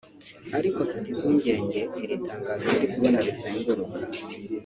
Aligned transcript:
Ariko 0.57 0.79
mfite 0.87 1.07
impungenge 1.11 1.79
iri 2.03 2.15
tangazo 2.27 2.67
ndi 2.77 2.85
kubona 2.91 3.19
rizenguruka 3.25 3.99